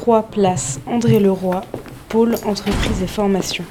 [0.00, 1.60] 3 place André Leroy,
[2.08, 3.64] pôle entreprise et formation.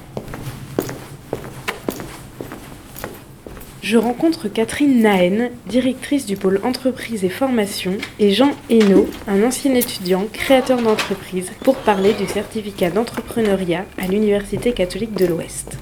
[3.82, 9.73] Je rencontre Catherine Nahen, directrice du pôle entreprise et formation, et Jean Hainaut, un ancien
[9.73, 15.80] étudiant créateur d'entreprise, pour parler du certificat d'entrepreneuriat à l'Université catholique de l'Ouest.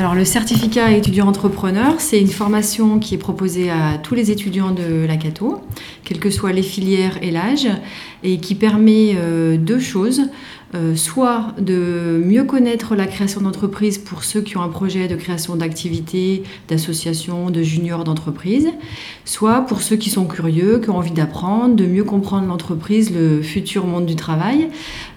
[0.00, 4.70] Alors le certificat étudiant entrepreneur, c'est une formation qui est proposée à tous les étudiants
[4.70, 5.60] de la Cato,
[6.04, 7.68] quelles que soient les filières et l'âge,
[8.22, 10.22] et qui permet euh, deux choses.
[10.72, 15.16] Euh, soit de mieux connaître la création d'entreprise pour ceux qui ont un projet de
[15.16, 18.68] création d'activités, d'associations, de juniors d'entreprise,
[19.24, 23.42] soit pour ceux qui sont curieux, qui ont envie d'apprendre, de mieux comprendre l'entreprise, le
[23.42, 24.68] futur monde du travail,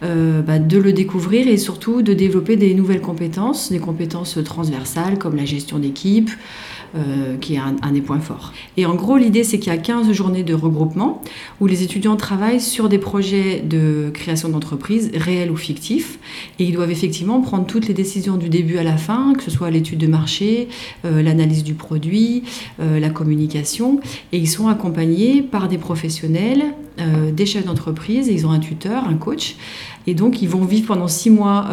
[0.02, 5.20] euh, bah, de le découvrir et surtout de développer des nouvelles compétences, des compétences transversales
[5.20, 6.32] comme la gestion d'équipe,
[6.96, 8.54] euh, qui est un, des points forts.
[8.78, 11.24] Et en gros, l'idée, c'est qu'il y a 15 journées de regroupement
[11.60, 16.20] où les étudiants travaillent sur des projets de création d'entreprise, réels ou fictifs,
[16.60, 19.50] et ils doivent effectivement prendre toutes les décisions du début à la fin, que ce
[19.50, 20.68] soit l'étude de marché,
[21.04, 22.44] euh, l'analyse du produit,
[22.80, 24.00] euh, la communication,
[24.32, 26.64] et ils sont accompagnés par des professionnels,
[27.34, 29.56] des chefs d'entreprise, ils ont un tuteur, un coach,
[30.06, 31.70] et donc ils vont vivre pendant six mois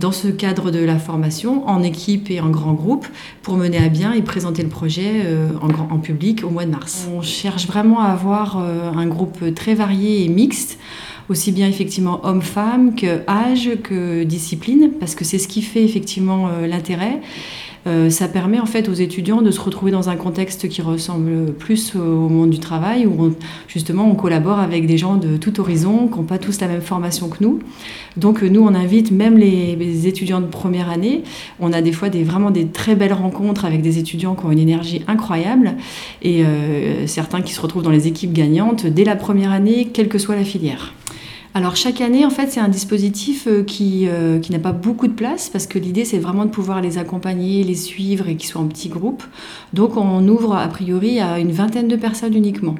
[0.00, 3.06] dans ce cadre de la formation, en équipe et en grand groupe,
[3.42, 7.06] pour mener à bien et présenter le projet euh, en, public au mois de mars.
[7.14, 10.78] On cherche vraiment à avoir euh, un groupe très varié et mixte
[11.28, 16.48] aussi bien effectivement homme-femme que âge que discipline, parce que c'est ce qui fait effectivement
[16.48, 17.20] euh, l'intérêt.
[17.86, 21.52] Euh, ça permet en fait aux étudiants de se retrouver dans un contexte qui ressemble
[21.52, 23.34] plus au monde du travail, où
[23.68, 26.82] justement on collabore avec des gens de tout horizon, qui n'ont pas tous la même
[26.82, 27.60] formation que nous.
[28.16, 31.22] Donc nous, on invite même les, étudiants de première année.
[31.58, 34.58] On a des fois vraiment des très belles rencontres avec des étudiants qui ont une
[34.58, 35.74] énergie incroyable
[36.22, 40.08] et euh, certains qui se retrouvent dans les équipes gagnantes dès la première année, quelle
[40.08, 40.92] que soit la filière.
[41.52, 45.08] Alors chaque année, en fait, c'est un dispositif euh, qui, euh, qui n'a pas beaucoup
[45.08, 48.48] de place parce que l'idée, c'est vraiment de pouvoir les accompagner, les suivre et qu'ils
[48.48, 49.24] soient en petits groupes.
[49.72, 52.76] Donc on ouvre a priori à une vingtaine de personnes uniquement.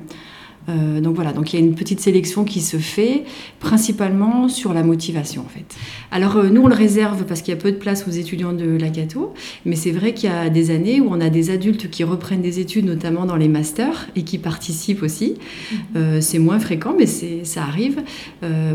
[0.68, 3.24] Euh, donc voilà, donc il y a une petite sélection qui se fait,
[3.60, 5.64] principalement sur la motivation en fait.
[6.10, 8.52] Alors euh, nous on le réserve parce qu'il y a peu de place aux étudiants
[8.52, 9.32] de la Cato,
[9.64, 12.42] mais c'est vrai qu'il y a des années où on a des adultes qui reprennent
[12.42, 15.36] des études, notamment dans les masters, et qui participent aussi.
[15.72, 15.78] Mhm.
[15.96, 18.02] Euh, c'est moins fréquent, mais ça arrive.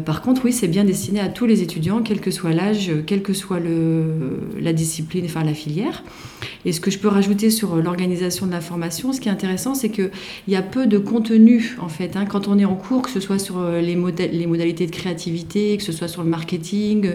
[0.05, 3.21] par contre, oui, c'est bien destiné à tous les étudiants, quel que soit l'âge, quelle
[3.21, 6.03] que soit le, la discipline, enfin la filière.
[6.65, 9.75] Et ce que je peux rajouter sur l'organisation de la formation, ce qui est intéressant,
[9.75, 10.11] c'est qu'il
[10.47, 12.15] y a peu de contenu en fait.
[12.15, 12.25] Hein.
[12.25, 15.83] quand on est en cours, que ce soit sur euh, les, modalités de créativité, que
[15.83, 17.13] ce soit sur le marketing,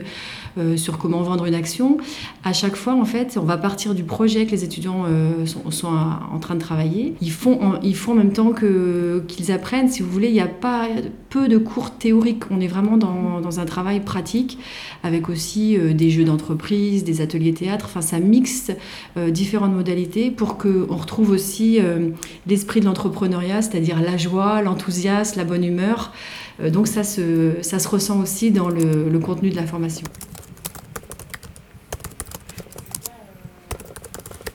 [0.59, 1.99] euh, sur comment vendre une action,
[2.45, 5.87] à chaque fois, en fait, on va partir du projet que les étudiants euh, sont,
[5.87, 7.15] en train de travailler.
[7.21, 9.89] Ils font en, même temps qu'ils apprennent.
[9.89, 10.89] Si vous voulez, il n'y a pas
[11.29, 12.45] peu de cours théoriques.
[12.51, 14.59] On est vraiment dans, dans un travail pratique
[15.03, 17.87] avec aussi des jeux d'entreprise, des ateliers théâtre.
[17.89, 18.73] Enfin, ça mixe
[19.29, 21.79] différentes modalités pour qu'on retrouve aussi
[22.47, 26.13] l'esprit de l'entrepreneuriat, c'est-à-dire la joie, l'enthousiasme, la bonne humeur.
[26.61, 30.07] Euh, donc ça se, ça se ressent aussi dans le, contenu de la formation.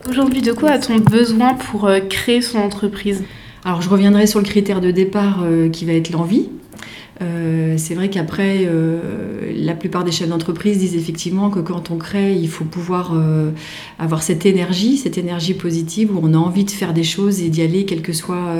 [0.08, 3.24] Aujourd'hui, de quoi a-t-on besoin pour euh, créer son entreprise?
[3.64, 6.48] Alors, je reviendrai sur le critère de départ euh, qui va être l'envie.
[7.20, 11.96] Euh, c'est vrai qu'après, euh, la plupart des chefs d'entreprise disent effectivement que quand on
[11.98, 13.50] crée, il faut pouvoir euh,
[13.98, 17.48] avoir cette énergie, cette énergie positive où on a envie de faire des choses et
[17.48, 18.54] d'y aller, quels que soient,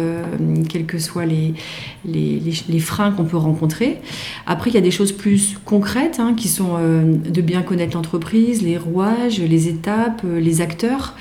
[0.98, 3.98] soient les, freins qu'on peut rencontrer.
[4.46, 8.62] Après, il y a des choses plus concrètes hein, qui sont de bien connaître l'entreprise,
[8.62, 11.14] les rouages, les étapes, les acteurs.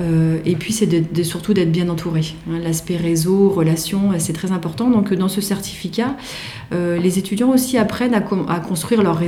[0.00, 2.22] et puis, c'est surtout d'être bien entouré.
[2.50, 2.58] Hein.
[2.62, 4.90] L'aspect réseau, relation, c'est très important.
[4.90, 6.16] Donc, dans ce certificat,
[6.72, 9.25] euh, les étudiants aussi apprennent à, construire leur réseau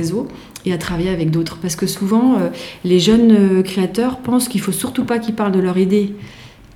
[0.65, 1.57] et à travailler avec d'autres.
[1.61, 2.49] Parce que souvent, euh,
[2.83, 6.13] les jeunes euh, créateurs pensent qu'il faut surtout pas qu'ils parlent de leur idée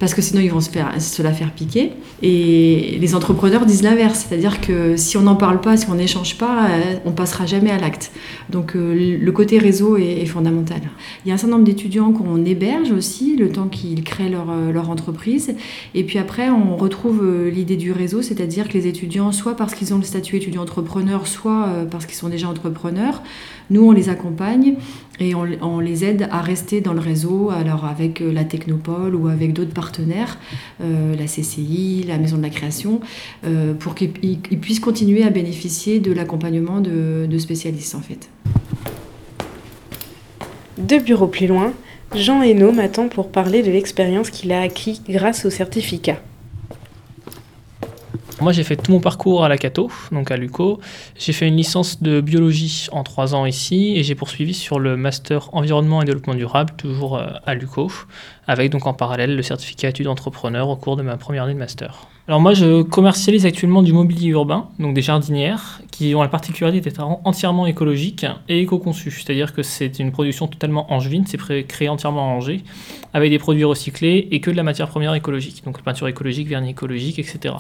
[0.04, 1.94] parce que sinon ils vont se, faire, se la faire piquer.
[2.22, 6.38] Et les entrepreneurs disent l'inverse, c'est-à-dire que si on n'en parle pas, si on n'échange
[6.38, 8.12] pas, euh, on passera jamais à l'acte.
[8.50, 10.82] Donc euh, le côté réseau est, fondamental.
[11.24, 14.50] Il y a un certain nombre d'étudiants qu'on héberge aussi, le temps qu'ils créent leur,
[14.50, 15.56] euh, leur, entreprise.
[15.96, 19.94] Et puis après, on retrouve l'idée du réseau, c'est-à-dire que les étudiants, soit parce qu'ils
[19.94, 23.24] ont le statut étudiant entrepreneur, soit parce qu'ils sont déjà entrepreneurs,
[23.70, 24.76] nous, on les accompagne
[25.20, 29.28] et on, les aide à rester dans le réseau, alors avec euh, la Technopole ou
[29.28, 30.40] avec d'autres partenaires,
[30.82, 33.00] euh, la CCI, la Maison de la Création,
[33.46, 38.30] euh, pour qu'ils puissent continuer à bénéficier de l'accompagnement de, spécialistes en fait.
[40.78, 41.74] Deux bureaux plus loin,
[42.16, 46.22] Jean Hainaut m'attend pour parler de l'expérience qu'il a acquis grâce au certificat.
[48.42, 50.80] Moi, j'ai fait tout mon parcours à la Cato, donc à l'UCO.
[51.18, 54.98] J'ai fait une licence de biologie en trois ans ici et j'ai poursuivi sur le
[54.98, 57.92] master environnement et développement durable, toujours euh, à l'UCO,
[58.48, 61.60] avec donc en parallèle le certificat études entrepreneur au cours de ma première année de
[61.60, 62.08] master.
[62.26, 66.80] Alors moi, je commercialise actuellement du mobilier urbain, donc des jardinières, qui ont la particularité
[66.80, 69.12] d'être entièrement écologiques et éco-conçues.
[69.12, 72.64] C'est-à-dire que c'est une production totalement angevine, c'est créé entièrement en Angers,
[73.14, 76.70] avec des produits recyclés et que de la matière première écologique, donc peinture écologique, vernis
[76.70, 77.56] écologique, etc.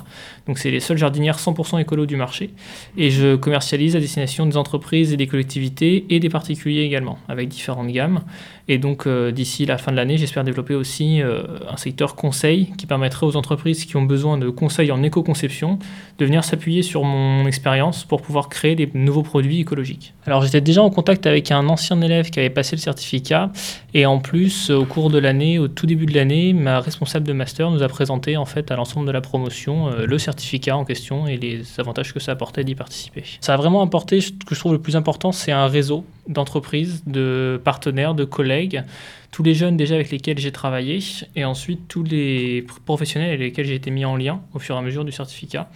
[0.47, 2.51] Donc c'est les seules jardinières 100% écolo du marché.
[2.95, 7.50] Et je commercialise à destination des entreprises et des collectivités et des particuliers également, avec
[7.50, 8.21] différentes gammes.
[8.68, 12.71] Et donc euh, d'ici la fin de l'année, j'espère développer aussi euh, un secteur conseil
[12.77, 15.80] qui permettrait aux entreprises qui ont besoin de conseils en éco-conception
[16.18, 20.13] de venir s'appuyer sur mon expérience pour pouvoir créer des nouveaux produits écologiques.
[20.25, 23.51] Alors j'étais déjà en contact avec un ancien élève qui avait passé le certificat
[23.94, 27.33] et en plus au cours de l'année, au tout début de l'année, ma responsable de
[27.33, 30.86] master nous a présenté en fait à l'ensemble de la promotion euh, le certificat en
[30.86, 33.24] question et les avantages que ça apportait d'y participer.
[33.42, 37.03] Ça a vraiment apporté, ce que je trouve le plus important, c'est un réseau d'entreprises,
[37.05, 38.83] de partenaires, de collègues,
[39.31, 40.99] tous les jeunes déjà avec lesquels j'ai travaillé,
[41.35, 44.77] et ensuite tous les professionnels avec lesquels j'ai été mis en lien au fur et
[44.77, 45.69] à mesure du certificat.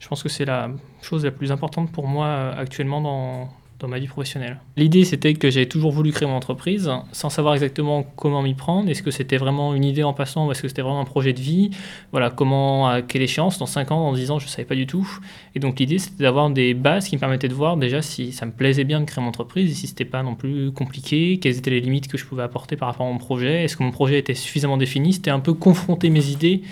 [0.00, 0.70] Je pense que c'est la
[1.00, 3.48] chose la plus importante pour moi euh, actuellement dans,
[3.80, 4.60] dans ma vie professionnelle.
[4.76, 8.88] L'idée, c'était que j'avais toujours voulu créer mon entreprise, sans savoir exactement comment m'y prendre.
[8.88, 11.32] Est-ce que c'était vraiment une idée en passant ou est-ce que c'était vraiment un projet
[11.32, 11.70] de vie?
[12.12, 14.74] Voilà, comment, à quelle échéance Dans 5 ans, dans 10 ans, je ne savais pas
[14.74, 15.08] du tout.
[15.54, 18.46] Et donc l'idée, c'était d'avoir des bases qui me permettaient de voir déjà si ça
[18.46, 21.58] me plaisait bien de créer mon entreprise, et si c'était pas non plus compliqué, quelles
[21.58, 23.90] étaient les limites que je pouvais apporter par rapport à mon projet, est-ce que mon
[23.90, 25.12] projet était suffisamment défini?
[25.12, 26.62] C'était un peu confronter mes idées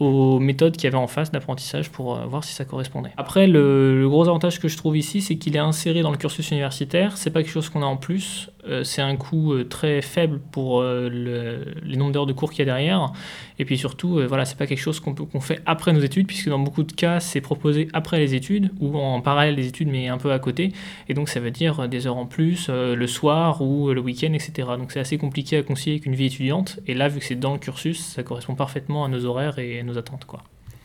[0.00, 3.12] aux méthodes qu'il y avait en face d'apprentissage pour euh, voir si ça correspondait.
[3.16, 6.50] Après, le, gros avantage que je trouve ici, c'est qu'il est inséré dans le cursus
[6.50, 7.16] universitaire.
[7.16, 8.49] C'est pas quelque chose qu'on a en plus.
[8.66, 12.60] Euh, c'est un coût euh, très faible pour le, les nombres d'heures de cours qu'il
[12.60, 13.12] y a derrière.
[13.58, 16.58] Et puis surtout, voilà, c'est pas quelque chose qu'on fait après nos études, puisque dans
[16.58, 20.18] beaucoup de cas, c'est proposé après les études ou en parallèle des études, mais un
[20.18, 20.72] peu à côté.
[21.08, 24.68] Et donc, ça veut dire des heures en plus le soir ou le week-end, etc.
[24.78, 26.80] Donc, c'est assez compliqué à concilier avec une vie étudiante.
[26.86, 29.80] Et là, vu que c'est dans le cursus, ça correspond parfaitement à nos horaires et
[29.80, 30.24] à nos attentes.
[30.24, 30.42] Quoi.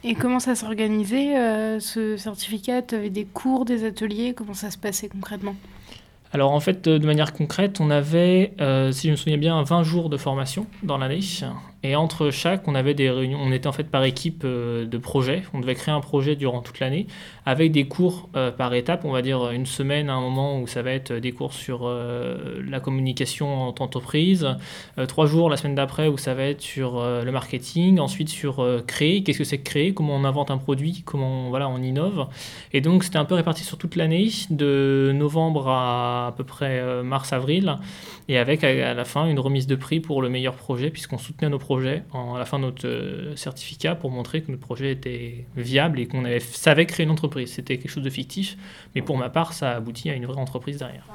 [0.07, 2.83] Et comment ça s'organisait, euh, ce certificat?
[2.83, 4.35] Tu avais des cours, des ateliers?
[4.35, 5.55] Comment ça se passait concrètement?
[6.35, 9.83] Alors en fait, de manière concrète, on avait, euh, si je me souviens bien, 20
[9.83, 11.21] jours de formation dans l'année.
[11.87, 13.37] Et entre chaque, on avait des réunions.
[13.39, 15.43] On était en fait par équipe euh, de projet.
[15.53, 17.05] On devait créer un projet durant toute l'année
[17.45, 19.05] avec des cours euh, par étape.
[19.05, 21.81] On va dire une semaine à un moment où ça va être des cours sur
[21.83, 24.47] euh, la communication en entreprise.
[25.07, 27.99] trois jours la semaine d'après où ça va être sur le marketing.
[27.99, 29.21] Ensuite sur créer.
[29.21, 29.93] Qu'est-ce que c'est que créer?
[29.93, 31.03] Comment on invente un produit?
[31.05, 32.27] Comment voilà, on innove?
[32.73, 37.03] Et donc c'était un peu réparti sur toute l'année, de novembre à à peu près
[37.03, 37.75] mars-avril.
[38.27, 41.49] Et avec à la fin une remise de prix pour le meilleur projet puisqu'on soutenait
[41.49, 45.45] nos projets à la fin de notre euh, certificat pour montrer que notre projet était
[45.55, 47.51] viable et qu'on savait créer une entreprise.
[47.53, 48.57] C'était quelque chose de fictif,
[48.93, 51.05] mais pour ma part, ça a abouti à une vraie entreprise derrière.